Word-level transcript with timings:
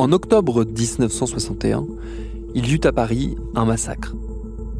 En 0.00 0.12
octobre 0.12 0.64
1961, 0.64 1.84
il 2.54 2.68
y 2.68 2.74
eut 2.74 2.80
à 2.84 2.92
Paris 2.92 3.34
un 3.56 3.64
massacre, 3.64 4.14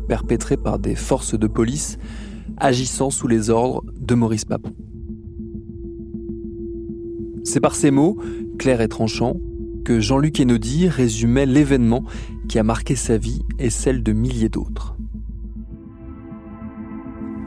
perpétré 0.06 0.56
par 0.56 0.78
des 0.78 0.94
forces 0.94 1.36
de 1.36 1.48
police 1.48 1.98
agissant 2.56 3.10
sous 3.10 3.26
les 3.26 3.50
ordres 3.50 3.82
de 4.00 4.14
Maurice 4.14 4.44
Papon. 4.44 4.72
C'est 7.42 7.58
par 7.58 7.74
ces 7.74 7.90
mots, 7.90 8.16
clairs 8.60 8.80
et 8.80 8.86
tranchants, 8.86 9.40
que 9.84 9.98
Jean-Luc 9.98 10.38
Enodi 10.38 10.88
résumait 10.88 11.46
l'événement 11.46 12.04
qui 12.48 12.60
a 12.60 12.62
marqué 12.62 12.94
sa 12.94 13.18
vie 13.18 13.42
et 13.58 13.70
celle 13.70 14.04
de 14.04 14.12
milliers 14.12 14.48
d'autres. 14.48 14.96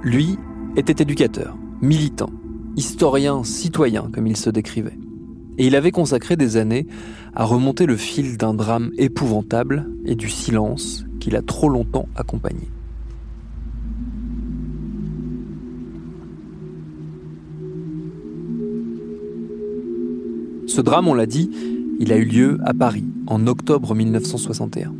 Lui 0.04 0.38
était 0.76 1.02
éducateur, 1.02 1.56
militant, 1.82 2.32
historien, 2.76 3.46
citoyen, 3.46 4.10
comme 4.12 4.28
il 4.28 4.36
se 4.36 4.50
décrivait. 4.50 4.98
Et 5.58 5.68
il 5.68 5.76
avait 5.76 5.92
consacré 5.92 6.36
des 6.36 6.58
années 6.58 6.88
à 7.36 7.46
remonter 7.46 7.86
le 7.86 7.98
fil 7.98 8.38
d'un 8.38 8.54
drame 8.54 8.92
épouvantable 8.98 9.90
et 10.06 10.16
du 10.16 10.30
silence 10.30 11.06
qu'il 11.20 11.36
a 11.36 11.42
trop 11.42 11.70
longtemps 11.70 12.08
accompagné. 12.16 12.68
Ce 20.68 20.80
drame, 20.80 21.08
on 21.08 21.14
l'a 21.14 21.26
dit, 21.26 21.52
il 22.00 22.14
a 22.14 22.18
eu 22.18 22.24
lieu 22.24 22.58
à 22.64 22.74
Paris 22.74 23.04
en 23.28 23.46
octobre 23.46 23.94
1961. 23.94 24.94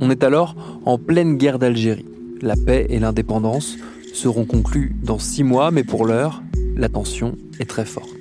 On 0.00 0.10
est 0.10 0.22
alors 0.22 0.54
en 0.84 0.98
pleine 0.98 1.38
guerre 1.38 1.58
d'Algérie. 1.58 2.04
La 2.42 2.54
paix 2.54 2.86
et 2.90 2.98
l'indépendance 2.98 3.78
seront 4.12 4.44
conclues 4.44 4.94
dans 5.02 5.18
six 5.18 5.42
mois, 5.42 5.70
mais 5.70 5.84
pour 5.84 6.04
l'heure, 6.04 6.42
la 6.76 6.88
tension 6.88 7.36
est 7.58 7.64
très 7.64 7.86
forte. 7.86 8.15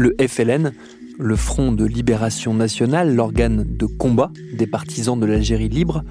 Le 0.00 0.14
FLN, 0.24 0.74
le 1.18 1.34
Front 1.34 1.72
de 1.72 1.84
Libération 1.84 2.54
Nationale, 2.54 3.16
l'organe 3.16 3.66
de 3.68 3.84
combat 3.84 4.30
des 4.56 4.68
partisans 4.68 5.18
de 5.18 5.26
l'Algérie 5.26 5.68
libre, 5.68 6.04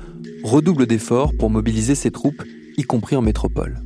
redouble 0.44 0.88
d'efforts 0.88 1.32
pour 1.40 1.50
mobiliser 1.50 1.96
ses 1.96 2.12
troupes, 2.12 2.44
y 2.76 2.84
compris 2.84 3.16
en 3.16 3.22
métropole. 3.22 3.80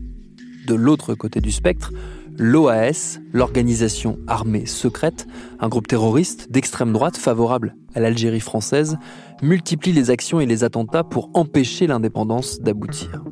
De 0.65 0.73
l'autre 0.73 1.13
côté 1.13 1.39
du 1.39 1.51
spectre, 1.51 1.91
l'OAS, 2.39 3.19
l'organisation 3.31 4.17
armée 4.25 4.65
secrète, 4.65 5.27
un 5.59 5.69
groupe 5.69 5.87
terroriste 5.87 6.51
d'extrême 6.51 6.93
droite 6.93 7.15
favorable 7.15 7.75
à 7.93 7.99
l'Algérie 7.99 8.39
française, 8.39 8.97
multiplie 9.43 9.91
les 9.91 10.09
actions 10.09 10.41
et 10.41 10.47
les 10.47 10.63
attentats 10.63 11.03
pour 11.03 11.29
empêcher 11.35 11.85
l'indépendance 11.85 12.59
d'aboutir. 12.59 13.23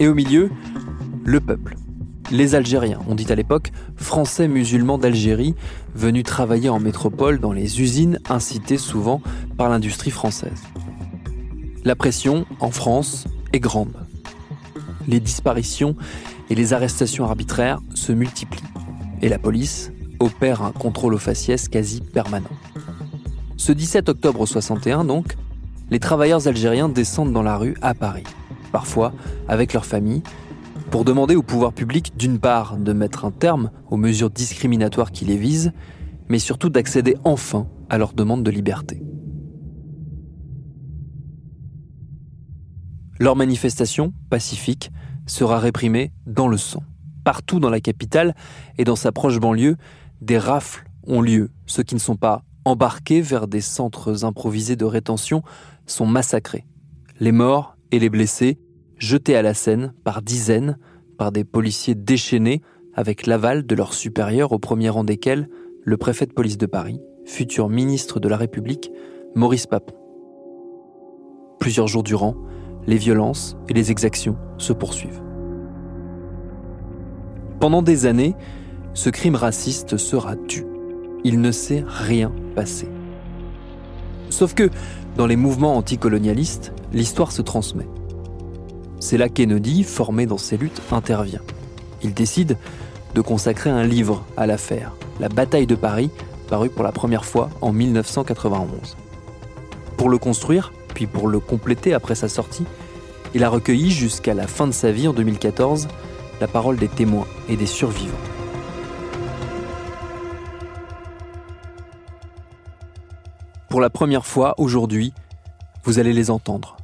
Et 0.00 0.06
au 0.06 0.14
milieu, 0.14 0.50
le 1.24 1.40
peuple. 1.40 1.76
Les 2.30 2.54
Algériens, 2.54 3.00
on 3.08 3.14
dit 3.14 3.30
à 3.32 3.34
l'époque 3.34 3.72
Français 3.96 4.48
musulmans 4.48 4.98
d'Algérie, 4.98 5.54
venus 5.94 6.24
travailler 6.24 6.68
en 6.68 6.78
métropole 6.78 7.38
dans 7.38 7.52
les 7.52 7.80
usines 7.80 8.18
incitées 8.28 8.76
souvent 8.76 9.22
par 9.56 9.70
l'industrie 9.70 10.10
française. 10.10 10.62
La 11.84 11.96
pression, 11.96 12.44
en 12.60 12.70
France, 12.70 13.26
est 13.54 13.60
grande. 13.60 13.94
Les 15.06 15.20
disparitions 15.20 15.96
et 16.50 16.54
les 16.54 16.74
arrestations 16.74 17.24
arbitraires 17.24 17.80
se 17.94 18.12
multiplient. 18.12 18.62
Et 19.22 19.30
la 19.30 19.38
police 19.38 19.90
opère 20.20 20.62
un 20.62 20.72
contrôle 20.72 21.14
aux 21.14 21.18
faciès 21.18 21.66
quasi 21.68 22.02
permanent. 22.02 22.50
Ce 23.56 23.72
17 23.72 24.10
octobre 24.10 24.44
61, 24.44 25.04
donc, 25.04 25.34
les 25.90 25.98
travailleurs 25.98 26.46
algériens 26.46 26.90
descendent 26.90 27.32
dans 27.32 27.42
la 27.42 27.56
rue 27.56 27.74
à 27.80 27.94
Paris, 27.94 28.24
parfois 28.70 29.14
avec 29.48 29.72
leur 29.72 29.86
famille, 29.86 30.22
pour 30.90 31.04
demander 31.04 31.36
au 31.36 31.42
pouvoir 31.42 31.72
public 31.72 32.16
d'une 32.16 32.38
part 32.38 32.76
de 32.76 32.92
mettre 32.92 33.24
un 33.24 33.30
terme 33.30 33.70
aux 33.90 33.96
mesures 33.96 34.30
discriminatoires 34.30 35.12
qui 35.12 35.24
les 35.24 35.36
visent, 35.36 35.72
mais 36.28 36.38
surtout 36.38 36.70
d'accéder 36.70 37.16
enfin 37.24 37.68
à 37.90 37.98
leur 37.98 38.12
demande 38.12 38.42
de 38.42 38.50
liberté. 38.50 39.02
Leur 43.18 43.36
manifestation, 43.36 44.14
pacifique, 44.30 44.90
sera 45.26 45.58
réprimée 45.58 46.12
dans 46.26 46.48
le 46.48 46.56
sang. 46.56 46.82
Partout 47.24 47.60
dans 47.60 47.70
la 47.70 47.80
capitale 47.80 48.34
et 48.78 48.84
dans 48.84 48.96
sa 48.96 49.12
proche 49.12 49.38
banlieue, 49.38 49.76
des 50.20 50.38
rafles 50.38 50.88
ont 51.06 51.20
lieu. 51.20 51.50
Ceux 51.66 51.82
qui 51.82 51.94
ne 51.94 52.00
sont 52.00 52.16
pas 52.16 52.42
embarqués 52.64 53.20
vers 53.20 53.48
des 53.48 53.60
centres 53.60 54.24
improvisés 54.24 54.76
de 54.76 54.84
rétention 54.84 55.42
sont 55.86 56.06
massacrés. 56.06 56.66
Les 57.20 57.32
morts 57.32 57.76
et 57.90 57.98
les 57.98 58.08
blessés 58.08 58.58
jetés 58.98 59.36
à 59.36 59.42
la 59.42 59.54
Seine 59.54 59.94
par 60.04 60.22
dizaines 60.22 60.78
par 61.16 61.32
des 61.32 61.44
policiers 61.44 61.94
déchaînés 61.94 62.62
avec 62.94 63.26
l'aval 63.26 63.66
de 63.66 63.74
leurs 63.74 63.94
supérieurs 63.94 64.52
au 64.52 64.58
premier 64.58 64.88
rang 64.88 65.04
desquels 65.04 65.48
le 65.82 65.96
préfet 65.96 66.26
de 66.26 66.32
police 66.32 66.58
de 66.58 66.66
Paris, 66.66 67.00
futur 67.24 67.68
ministre 67.68 68.20
de 68.20 68.28
la 68.28 68.36
République, 68.36 68.90
Maurice 69.34 69.66
Papon. 69.66 69.94
Plusieurs 71.58 71.88
jours 71.88 72.02
durant, 72.02 72.36
les 72.86 72.96
violences 72.96 73.56
et 73.68 73.74
les 73.74 73.90
exactions 73.90 74.36
se 74.58 74.72
poursuivent. 74.72 75.22
Pendant 77.60 77.82
des 77.82 78.06
années, 78.06 78.34
ce 78.94 79.10
crime 79.10 79.34
raciste 79.34 79.96
sera 79.96 80.36
tu. 80.36 80.64
Il 81.24 81.40
ne 81.40 81.50
s'est 81.50 81.84
rien 81.86 82.32
passé. 82.54 82.88
Sauf 84.30 84.54
que, 84.54 84.70
dans 85.16 85.26
les 85.26 85.36
mouvements 85.36 85.76
anticolonialistes, 85.76 86.72
l'histoire 86.92 87.32
se 87.32 87.42
transmet. 87.42 87.86
C'est 89.00 89.16
là 89.16 89.28
qu'Enodi, 89.28 89.84
formé 89.84 90.26
dans 90.26 90.38
ces 90.38 90.56
luttes, 90.56 90.82
intervient. 90.90 91.40
Il 92.02 92.14
décide 92.14 92.56
de 93.14 93.20
consacrer 93.20 93.70
un 93.70 93.84
livre 93.84 94.24
à 94.36 94.46
l'affaire, 94.46 94.92
La 95.20 95.28
bataille 95.28 95.66
de 95.66 95.74
Paris, 95.74 96.10
paru 96.48 96.68
pour 96.68 96.82
la 96.82 96.92
première 96.92 97.24
fois 97.24 97.50
en 97.60 97.72
1991. 97.72 98.96
Pour 99.96 100.08
le 100.08 100.18
construire, 100.18 100.72
puis 100.94 101.06
pour 101.06 101.28
le 101.28 101.40
compléter 101.40 101.94
après 101.94 102.14
sa 102.14 102.28
sortie, 102.28 102.64
il 103.34 103.44
a 103.44 103.48
recueilli 103.48 103.90
jusqu'à 103.90 104.34
la 104.34 104.46
fin 104.46 104.66
de 104.66 104.72
sa 104.72 104.90
vie 104.90 105.08
en 105.08 105.12
2014 105.12 105.88
la 106.40 106.48
parole 106.48 106.76
des 106.76 106.88
témoins 106.88 107.26
et 107.48 107.56
des 107.56 107.66
survivants. 107.66 108.14
Pour 113.68 113.80
la 113.80 113.90
première 113.90 114.26
fois 114.26 114.54
aujourd'hui, 114.58 115.12
vous 115.84 115.98
allez 115.98 116.12
les 116.12 116.30
entendre 116.30 116.76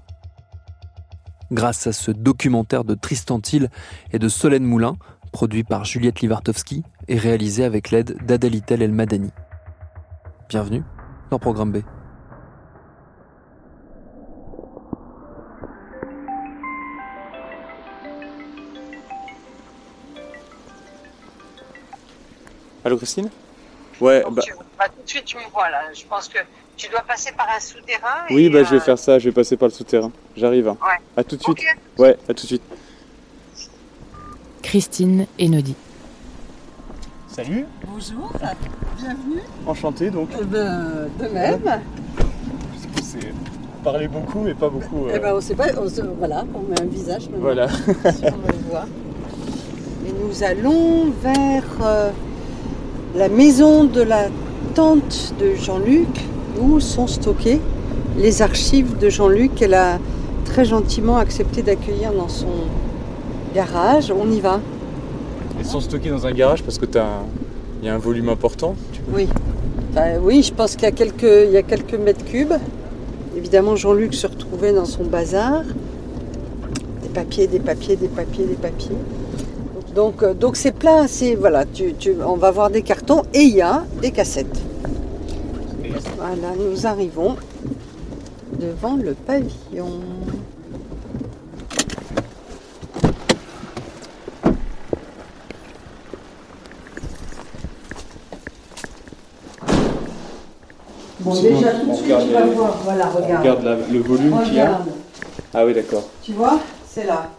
grâce 1.51 1.87
à 1.87 1.93
ce 1.93 2.11
documentaire 2.11 2.85
de 2.85 2.95
Tristan 2.95 3.41
Thiel 3.41 3.71
et 4.13 4.19
de 4.19 4.29
Solène 4.29 4.65
Moulin, 4.65 4.97
produit 5.33 5.65
par 5.65 5.85
Juliette 5.85 6.21
Livartowski 6.21 6.83
et 7.09 7.19
réalisé 7.19 7.65
avec 7.65 7.91
l'aide 7.91 8.17
d'Adalitel 8.25 8.83
El 8.83 8.93
Madani. 8.93 9.31
Bienvenue 10.49 10.83
dans 11.31 11.39
Programme 11.39 11.73
B. 11.73 11.79
Allô 22.85 22.97
Christine? 22.97 23.31
Ouais, 24.01 24.23
bah, 24.31 24.43
tu- 24.43 24.53
bah, 24.79 24.87
tout 24.95 25.03
de 25.03 25.09
suite, 25.09 25.25
tu 25.25 25.37
me 25.37 25.49
vois 25.53 25.71
là. 25.71 25.93
Je 25.93 26.05
pense 26.07 26.29
que 26.29 26.39
tu 26.77 26.89
dois 26.91 27.03
passer 27.03 27.33
par 27.37 27.47
un 27.57 27.61
souterrain. 27.61 28.25
oui, 28.31 28.45
et, 28.47 28.51
bah, 28.51 28.65
je 28.65 28.71
vais 28.71 28.77
euh, 28.77 28.81
faire 28.81 28.99
ça, 28.99 29.19
je 29.19 29.27
vais 29.29 29.33
passer 29.33 29.57
par 29.57 29.69
le 29.69 29.75
souterrain. 29.75 30.11
J'arrive. 30.37 30.69
Hein. 30.69 30.77
Ouais. 30.83 31.01
À 31.17 31.25
tout 31.25 31.37
de 31.37 31.43
suite. 31.43 31.59
Ouais, 31.99 32.17
à 32.29 32.35
tout 32.35 32.43
de 32.43 32.47
suite. 32.49 32.63
Christine 34.63 35.27
Enodi. 35.41 35.75
Salut, 37.29 37.67
Bonjour, 37.87 38.33
bienvenue. 38.99 39.43
enchanté 39.67 40.11
donc. 40.11 40.29
Eh 40.41 40.45
ben, 40.45 41.09
de 41.21 41.29
même. 41.29 41.81
C'est 43.03 43.33
parler 43.83 44.09
beaucoup 44.09 44.41
mais 44.41 44.55
pas 44.55 44.69
beaucoup. 44.71 45.07
euh, 45.07 45.13
Eh 45.15 45.19
ben, 45.19 45.35
on 45.37 45.41
sait 45.41 45.55
pas, 45.57 45.67
on 45.79 45.89
se- 45.89 46.01
voilà, 46.01 46.45
on 46.55 46.61
met 46.61 46.81
un 46.81 46.85
visage 46.87 47.25
maintenant 47.29 47.41
Voilà. 47.41 47.69
si 47.69 48.25
on 48.25 48.37
le 48.53 48.71
voit. 48.71 48.85
Et 50.07 50.13
nous 50.13 50.43
allons 50.45 51.11
vers 51.23 51.65
euh, 51.83 52.11
la 53.17 53.29
maison 53.29 53.85
de 53.85 54.01
la 54.01 54.29
tante 54.75 55.35
de 55.41 55.55
Jean-Luc, 55.57 56.09
où 56.61 56.81
sont 56.81 57.07
stockées 57.07 57.61
les 58.19 58.43
archives 58.43 58.97
de 58.99 59.09
Jean-Luc 59.09 59.55
qu'elle 59.55 59.75
a 59.75 59.99
très 60.45 60.65
gentiment 60.65 61.17
accepté 61.17 61.63
d'accueillir 61.63 62.13
dans 62.13 62.29
son 62.29 62.47
garage. 63.55 64.13
On 64.17 64.31
y 64.31 64.41
va. 64.41 64.61
Elles 65.59 65.65
sont 65.67 65.81
stockées 65.81 66.11
dans 66.11 66.27
un 66.27 66.33
garage 66.33 66.63
parce 66.63 66.79
que 66.79 66.87
il 67.83 67.87
y 67.87 67.89
a 67.89 67.95
un 67.95 67.99
volume 67.99 68.29
important. 68.29 68.75
Tu 68.93 69.01
Oui. 69.13 69.29
Enfin, 69.91 70.13
oui, 70.23 70.43
je 70.43 70.53
pense 70.53 70.73
qu'il 70.75 70.85
y 70.85 70.87
a 70.87 70.93
quelques, 70.93 71.23
il 71.47 71.51
y 71.53 71.57
a 71.57 71.63
quelques 71.63 71.95
mètres 71.95 72.25
cubes. 72.25 72.53
Évidemment, 73.37 73.77
Jean-Luc 73.77 74.15
se 74.15 74.27
retrouvait 74.27 74.73
dans 74.73 74.85
son 74.85 75.05
bazar. 75.05 75.63
Des 77.03 77.09
papiers, 77.09 77.47
des 77.47 77.61
papiers, 77.61 77.97
des 77.97 78.09
papiers, 78.09 78.45
des 78.47 78.55
papiers. 78.55 78.97
Donc, 79.95 80.23
euh, 80.23 80.35
donc 80.35 80.57
c'est 80.57 80.73
plein. 80.73 81.07
C'est 81.07 81.35
voilà. 81.35 81.65
Tu, 81.65 81.95
tu- 81.95 82.15
on 82.27 82.37
va 82.37 82.51
voir 82.51 82.71
des 82.71 82.83
cartons 82.83 83.23
et 83.33 83.43
il 83.43 83.55
y 83.55 83.61
a 83.61 83.85
des 84.01 84.11
cassettes. 84.11 84.61
Voilà, 86.17 86.55
nous 86.57 86.87
arrivons 86.87 87.37
devant 88.59 88.97
le 88.97 89.15
pavillon. 89.15 90.01
Bon, 101.21 101.33
déjà 101.41 101.71
tout 101.73 101.91
de 101.91 101.95
suite, 101.95 102.07
tu 102.07 102.33
vas 102.33 102.45
les- 102.45 102.51
voir. 102.53 102.77
Voilà, 102.85 103.11
On 103.15 103.17
regarde. 103.23 103.41
regarde 103.41 103.65
la- 103.65 103.77
le 103.77 103.99
volume 104.01 104.39
qu'il 104.45 104.55
y 104.55 104.61
a. 104.61 104.81
Ah 105.55 105.65
oui, 105.65 105.73
d'accord. 105.75 106.05
Tu 106.23 106.33
vois, 106.33 106.59
c'est 106.89 107.05
là. 107.07 107.31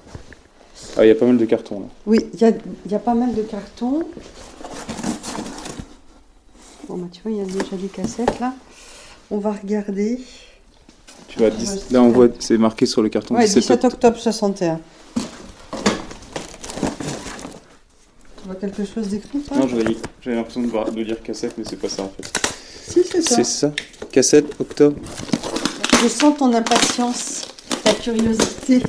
Ah, 0.97 1.05
il 1.05 1.09
y 1.09 1.11
a 1.11 1.15
pas 1.15 1.25
mal 1.25 1.37
de 1.37 1.45
cartons 1.45 1.81
là. 1.81 1.85
Oui, 2.07 2.19
il 2.33 2.39
y 2.39 2.45
a, 2.45 2.51
y 2.89 2.95
a 2.95 2.99
pas 2.99 3.13
mal 3.13 3.33
de 3.35 3.41
cartons. 3.41 3.99
Bon, 6.87 6.97
bah, 6.97 7.07
tu 7.11 7.21
vois, 7.21 7.31
il 7.31 7.37
y 7.37 7.41
a 7.41 7.45
déjà 7.45 7.75
des 7.75 7.87
cassettes 7.87 8.39
là. 8.39 8.53
On 9.31 9.37
va 9.39 9.51
regarder. 9.53 10.19
Tu 11.27 11.39
vois, 11.39 11.49
dix- 11.49 11.89
là 11.91 12.01
on 12.01 12.09
voit, 12.09 12.27
c'est 12.39 12.57
marqué 12.57 12.85
sur 12.85 13.01
le 13.01 13.09
carton 13.09 13.35
Ouais, 13.35 13.45
17 13.45 13.57
17 13.61 13.85
octobre. 13.85 13.93
octobre 13.95 14.17
61. 14.19 14.79
Tu 18.37 18.45
vois 18.45 18.55
quelque 18.55 18.85
chose 18.85 19.07
d'écrit 19.07 19.41
Non, 19.55 19.67
j'avais 19.67 19.97
j'avais 20.21 20.35
l'impression 20.35 20.61
de, 20.61 20.67
voir- 20.67 20.91
de 20.91 21.01
lire 21.01 21.21
cassette, 21.23 21.55
mais 21.57 21.63
c'est 21.67 21.77
pas 21.77 21.89
ça 21.89 22.03
en 22.03 22.09
fait. 22.15 22.31
Si, 22.87 23.03
c'est 23.11 23.21
ça. 23.21 23.35
C'est 23.37 23.43
ça 23.43 23.71
Cassette, 24.11 24.53
octobre 24.59 24.97
Je 26.03 26.07
sens 26.07 26.37
ton 26.37 26.53
impatience, 26.53 27.41
ta 27.83 27.93
curiosité. 27.93 28.83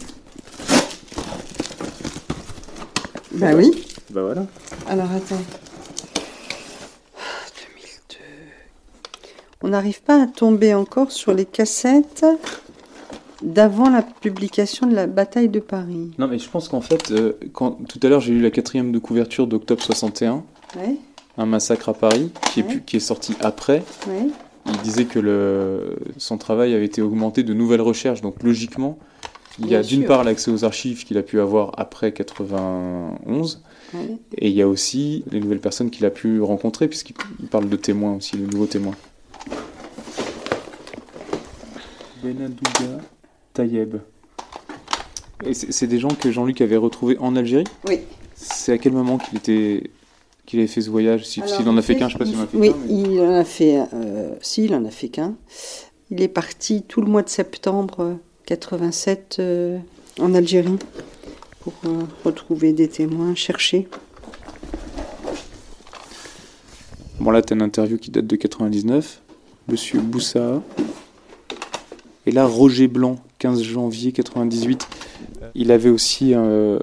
Bah 3.32 3.52
oui. 3.54 3.70
Bah 4.10 4.22
voilà. 4.22 4.46
Alors 4.88 5.10
attends. 5.10 5.40
On 9.66 9.70
n'arrive 9.70 10.00
pas 10.00 10.22
à 10.22 10.26
tomber 10.28 10.74
encore 10.74 11.10
sur 11.10 11.34
les 11.34 11.44
cassettes 11.44 12.24
d'avant 13.42 13.90
la 13.90 14.02
publication 14.02 14.86
de 14.86 14.94
la 14.94 15.08
bataille 15.08 15.48
de 15.48 15.58
Paris. 15.58 16.12
Non, 16.18 16.28
mais 16.28 16.38
je 16.38 16.48
pense 16.48 16.68
qu'en 16.68 16.80
fait, 16.80 17.10
euh, 17.10 17.32
quand, 17.52 17.72
tout 17.88 17.98
à 18.04 18.08
l'heure 18.08 18.20
j'ai 18.20 18.32
lu 18.32 18.40
la 18.40 18.52
quatrième 18.52 18.92
de 18.92 19.00
couverture 19.00 19.48
d'octobre 19.48 19.82
61, 19.82 20.44
Ouais, 20.76 20.94
Un 21.36 21.46
massacre 21.46 21.88
à 21.88 21.94
Paris, 21.94 22.30
qui 22.52 22.60
est, 22.60 22.62
Ouais. 22.62 22.74
pu- 22.74 22.82
qui 22.82 22.96
est 22.98 23.00
sorti 23.00 23.34
après. 23.40 23.82
ouais. 24.06 24.28
Il 24.66 24.76
disait 24.82 25.04
que 25.06 25.18
le, 25.18 25.96
son 26.16 26.38
travail 26.38 26.72
avait 26.72 26.84
été 26.84 27.02
augmenté 27.02 27.42
de 27.42 27.52
nouvelles 27.52 27.80
recherches, 27.82 28.20
donc 28.20 28.44
logiquement, 28.44 28.98
il 29.58 29.66
y 29.68 29.74
a 29.74 29.82
d'une 29.82 30.04
part 30.04 30.22
l'accès 30.22 30.52
aux 30.52 30.64
archives 30.64 31.04
qu'il 31.04 31.18
a 31.18 31.22
pu 31.22 31.40
avoir 31.40 31.72
après 31.76 32.12
91, 32.12 33.62
ouais. 33.94 34.16
et 34.38 34.48
il 34.48 34.54
y 34.54 34.62
a 34.62 34.68
aussi 34.68 35.24
les 35.32 35.40
nouvelles 35.40 35.58
personnes 35.60 35.90
qu'il 35.90 36.06
a 36.06 36.10
pu 36.10 36.40
rencontrer, 36.40 36.86
puisqu'il 36.86 37.16
il 37.40 37.48
parle 37.48 37.68
de 37.68 37.76
témoins 37.76 38.14
aussi, 38.14 38.36
de 38.36 38.46
nouveaux 38.46 38.66
témoins. 38.66 38.94
Benadouga 42.32 43.02
Tayeb. 43.55 43.96
Et 45.44 45.55
c'est 45.55 45.87
des 45.87 45.99
gens 45.99 46.08
que 46.08 46.31
Jean-Luc 46.32 46.61
avait 46.61 46.76
retrouvés 46.76 47.17
en 47.19 47.37
Algérie? 47.37 47.64
Oui. 47.87 48.00
C'est 48.34 48.73
à 48.73 48.78
quel 48.78 48.93
moment 48.93 49.19
qu'il 49.19 49.38
était 49.38 49.90
qu'il 50.44 50.58
avait 50.61 50.69
fait 50.69 50.81
ce 50.81 50.90
voyage? 50.90 51.25
Si- 51.25 51.43
S'il 51.46 51.69
en 51.69 51.76
a 51.76 51.82
fait 51.82 51.96
qu'un, 51.96 52.08
je 52.08 52.14
sais 52.14 52.19
pas 52.19 52.26
s'il 52.26 52.37
en 52.38 52.43
a 52.43 52.46
fait 52.46 52.56
Oui, 52.56 52.70
qu'un. 52.70 52.76
mais- 52.87 52.93
il 52.94 53.20
en 53.20 53.34
a 53.34 53.44
fait. 53.44 53.78
Euh, 53.94 54.34
si, 54.40 54.64
il 54.64 54.75
en 54.75 54.84
a 54.84 54.90
fait 54.90 55.08
qu'un. 55.08 55.34
Il 56.11 56.20
est 56.23 56.28
parti 56.28 56.82
tout 56.82 57.00
le 57.00 57.08
mois 57.08 57.23
de 57.23 57.28
septembre 57.28 58.00
euh, 58.00 58.14
87 58.46 59.37
euh, 59.38 59.78
en 60.20 60.34
Algérie 60.34 60.78
pour 61.61 61.75
euh, 61.84 62.00
retrouver 62.25 62.73
des 62.73 62.88
témoins, 62.88 63.34
chercher. 63.34 63.88
Bon, 67.20 67.31
là, 67.31 67.43
t'as 67.43 67.55
une 67.55 67.62
interview 67.62 67.99
qui 67.99 68.11
date 68.11 68.26
de 68.26 68.37
99. 68.37 69.20
Monsieur 69.69 70.00
Boussa. 70.00 70.62
Et 72.26 72.32
là, 72.32 72.44
Roger 72.44 72.88
Blanc, 72.88 73.17
15 73.38 73.62
janvier 73.62 74.12
98. 74.12 74.87
Il 75.55 75.70
avait 75.70 75.90
aussi 75.90 76.32
euh, 76.34 76.78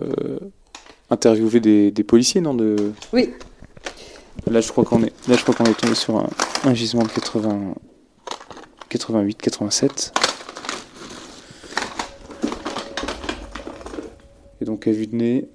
interviewé 1.09 1.59
des, 1.59 1.91
des 1.91 2.03
policiers, 2.03 2.39
non 2.41 2.53
de... 2.53 2.93
Oui. 3.11 3.31
Là, 4.49 4.61
je 4.61 4.69
crois 4.71 4.83
qu'on 4.83 5.03
est, 5.03 5.13
là, 5.27 5.35
je 5.35 5.41
crois 5.41 5.53
qu'on 5.53 5.65
est 5.65 5.77
tombé 5.77 5.95
sur 5.95 6.17
un, 6.17 6.29
un 6.63 6.73
gisement 6.73 7.03
de 7.03 7.09
80, 7.09 7.75
88, 8.89 9.41
87. 9.41 10.13
Et 14.61 14.65
donc, 14.65 14.87
à 14.87 14.91
vue 14.91 15.07
de 15.07 15.15
nez, 15.15 15.47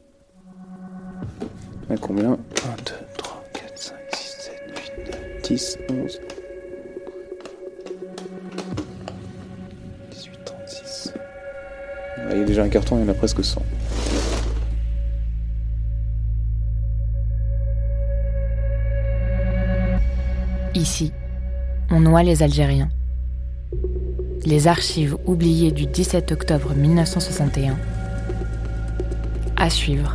à 1.89 1.97
combien? 1.97 2.33
1, 2.33 2.37
2, 2.37 2.39
3, 3.17 3.45
4, 3.55 3.79
5, 3.79 3.95
6, 4.13 4.37
7, 4.39 4.63
8, 5.07 5.11
9, 5.11 5.43
10, 5.43 5.79
11. 5.91 6.21
Il 12.31 12.39
y 12.39 12.43
a 12.43 12.45
déjà 12.45 12.63
un 12.63 12.69
carton, 12.69 12.99
il 12.99 13.03
y 13.03 13.05
en 13.05 13.09
a 13.09 13.15
presque 13.15 13.45
100. 13.45 13.63
Ici, 20.75 21.13
on 21.91 22.01
noie 22.01 22.23
les 22.23 22.43
Algériens. 22.43 22.91
Les 24.45 24.69
archives 24.69 25.17
oubliées 25.27 25.73
du 25.73 25.87
17 25.87 26.33
octobre 26.33 26.75
1961. 26.75 27.77
À 29.57 29.71
suivre. 29.71 30.15